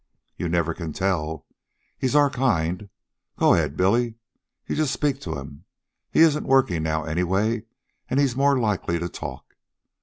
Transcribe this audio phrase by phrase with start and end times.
[0.35, 1.45] "You never can tell.
[1.95, 2.89] He's our kind.
[3.37, 4.15] Go ahead, Billy.
[4.67, 5.65] You just speak to him.
[6.09, 7.65] He isn't working now anyway,
[8.09, 9.55] and he'll be more likely to talk.